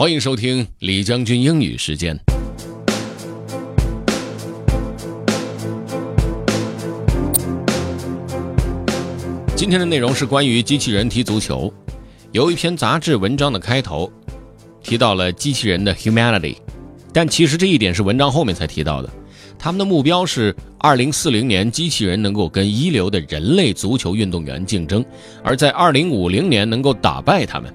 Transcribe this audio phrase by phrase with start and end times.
[0.00, 2.18] 欢迎收听李将军英语时间。
[9.54, 11.70] 今天的内容是关于机器人踢足球。
[12.32, 14.10] 有一篇杂志文章的开头
[14.82, 16.56] 提到了机器人的 humanity，
[17.12, 19.10] 但其实这一点是文章后面才提到的。
[19.58, 25.04] 他们的目标是二零四零年机器人能够跟一流的人类足球运动员竞争，
[25.44, 27.70] 而在二零五零年能够打败他们。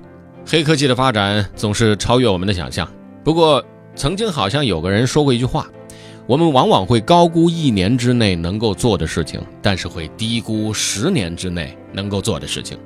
[0.47, 2.87] 黑科技的发展总是超越我们的想象。
[3.23, 3.65] 不过，
[3.95, 5.67] 曾经好像有个人说过一句话。
[6.27, 12.77] 我们往往会高估一年之内能够做的事情，但是会低估十年之内能够做的事情。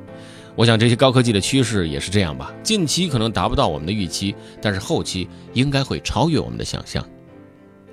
[0.55, 2.53] 我想这些高科技的趋势也是这样吧。
[2.61, 7.05] 近期可能达不到我们的预期，但是后期应该会超越我们的想象。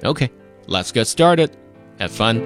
[0.03, 1.51] OK，let's get started.
[2.01, 2.41] Have fun.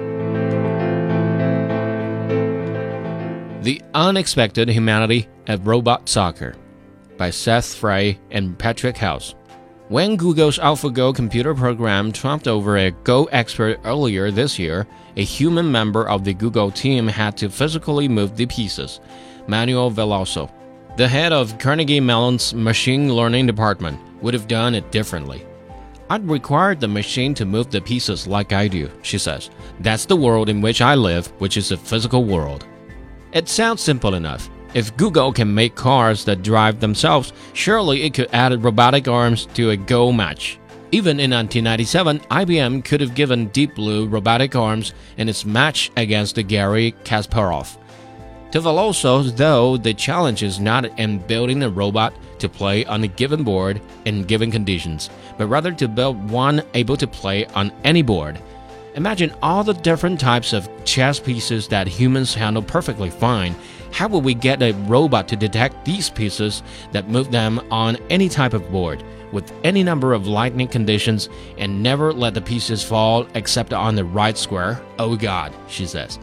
[3.63, 6.53] The Unexpected Humanity of Robot Soccer
[7.21, 9.35] by Seth Frey and Patrick House.
[9.89, 15.71] When Google's AlphaGo computer program trumped over a Go expert earlier this year, a human
[15.71, 19.01] member of the Google team had to physically move the pieces.
[19.45, 20.49] Manuela Veloso,
[20.97, 25.45] the head of Carnegie Mellon's machine learning department, would have done it differently.
[26.09, 29.51] I'd require the machine to move the pieces like I do, she says.
[29.81, 32.65] That's the world in which I live, which is a physical world.
[33.31, 34.49] It sounds simple enough.
[34.73, 39.71] If Google can make cars that drive themselves, surely it could add robotic arms to
[39.71, 40.59] a Go match.
[40.93, 46.35] Even in 1997, IBM could have given Deep Blue robotic arms in its match against
[46.47, 47.77] Garry Kasparov.
[48.51, 53.07] To Veloso, though, the challenge is not in building a robot to play on a
[53.07, 58.01] given board in given conditions, but rather to build one able to play on any
[58.01, 58.41] board.
[58.95, 63.55] Imagine all the different types of chess pieces that humans handle perfectly fine
[63.91, 68.29] how will we get a robot to detect these pieces that move them on any
[68.29, 73.27] type of board, with any number of lightning conditions, and never let the pieces fall
[73.35, 74.81] except on the right square?
[74.97, 76.19] Oh God, she says.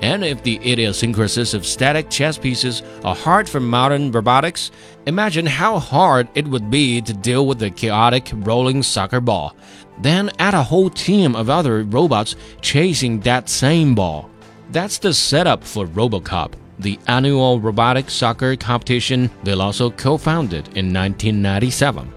[0.00, 4.70] And if the idiosyncrasies of static chess pieces are hard for modern robotics,
[5.06, 9.56] imagine how hard it would be to deal with the chaotic rolling soccer ball.
[10.00, 14.30] Then add a whole team of other robots chasing that same ball.
[14.70, 20.92] That's the setup for RoboCup the annual robotic soccer competition they also co founded in
[20.92, 22.12] 1997.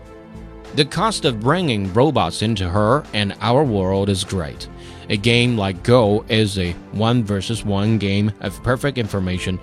[0.75, 4.69] The cost of bringing robots into her and our world is great.
[5.09, 9.59] A game like Go is a one versus one game of perfect information.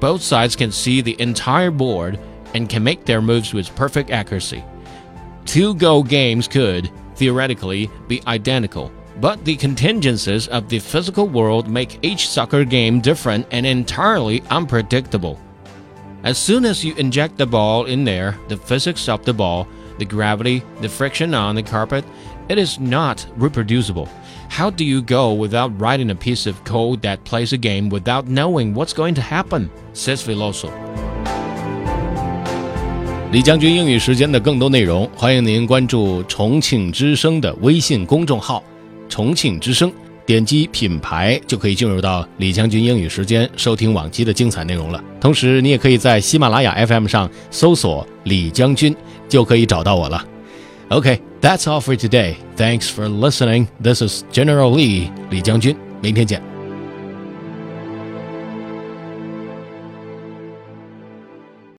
[0.00, 2.18] Both sides can see the entire board
[2.54, 4.62] and can make their moves with perfect accuracy.
[5.46, 11.99] Two Go games could, theoretically, be identical, but the contingencies of the physical world make
[12.01, 15.39] each soccer game different and entirely unpredictable.
[16.23, 20.05] As soon as you inject the ball in there, the physics of the ball, the
[20.05, 22.03] gravity, the friction on the carpet,
[22.49, 24.07] it is not reproducible.
[24.49, 28.27] How do you go without writing a piece of code that plays a game without
[28.27, 29.69] knowing what's going to happen?
[29.93, 30.69] says Veloso.
[33.31, 38.63] 李将军英语时间的更多内容，欢迎您关注重庆之声的微信公众号。
[39.12, 39.92] 重庆之声，
[40.24, 45.04] 点击品牌就可以进入到李将军英语时间，收听往期的精彩内容了。
[45.20, 48.96] 同时，你也可以在喜马拉雅 FM 上搜索李将军，
[49.28, 50.26] 就可以找到我了。
[50.88, 52.36] OK，that's all for today.
[52.56, 53.66] Thanks for listening.
[53.82, 55.76] This is General Lee，李将军。
[56.00, 56.51] 明天见。